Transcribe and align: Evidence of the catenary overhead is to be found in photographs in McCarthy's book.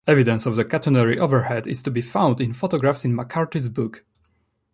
Evidence 0.07 0.47
of 0.47 0.55
the 0.55 0.65
catenary 0.65 1.19
overhead 1.19 1.67
is 1.67 1.83
to 1.83 1.91
be 1.91 2.01
found 2.01 2.41
in 2.41 2.53
photographs 2.53 3.05
in 3.05 3.13
McCarthy's 3.15 3.69
book. 3.69 4.03